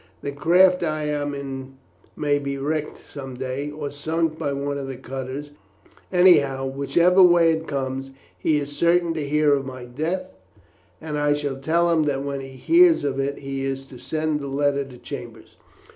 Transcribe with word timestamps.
The 0.23 0.31
craft 0.31 0.81
I 0.81 1.03
am 1.03 1.35
in 1.35 1.77
may 2.15 2.39
be 2.39 2.57
wrecked 2.57 2.97
some 3.13 3.35
day, 3.35 3.69
or 3.69 3.91
sunk 3.91 4.39
by 4.39 4.51
one 4.51 4.79
of 4.79 4.87
the 4.87 4.95
cutters; 4.97 5.51
anyhow, 6.11 6.65
whichever 6.65 7.21
way 7.21 7.51
it 7.51 7.67
comes, 7.67 8.09
he 8.35 8.57
is 8.57 8.75
certain 8.75 9.13
to 9.13 9.23
hear 9.23 9.53
of 9.53 9.63
my 9.67 9.85
death, 9.85 10.25
and 10.99 11.19
I 11.19 11.35
shall 11.35 11.57
tell 11.57 11.91
him 11.91 12.05
that 12.05 12.23
when 12.23 12.41
he 12.41 12.47
hears 12.57 13.03
of 13.03 13.19
it 13.19 13.37
he 13.37 13.63
is 13.63 13.85
to 13.85 13.99
send 13.99 14.39
that 14.39 14.47
letter 14.47 14.85
to 14.85 14.97
Chambers." 14.97 15.57